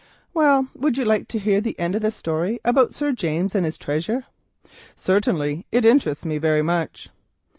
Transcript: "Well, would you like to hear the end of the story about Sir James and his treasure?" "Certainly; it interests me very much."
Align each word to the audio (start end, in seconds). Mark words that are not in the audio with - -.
"Well, 0.33 0.67
would 0.73 0.97
you 0.97 1.05
like 1.05 1.27
to 1.27 1.37
hear 1.37 1.61
the 1.61 1.77
end 1.77 1.93
of 1.93 2.01
the 2.01 2.09
story 2.09 2.59
about 2.65 2.95
Sir 2.95 3.11
James 3.11 3.53
and 3.53 3.65
his 3.65 3.77
treasure?" 3.77 4.25
"Certainly; 4.95 5.67
it 5.71 5.85
interests 5.85 6.25
me 6.25 6.39
very 6.39 6.63
much." 6.63 7.09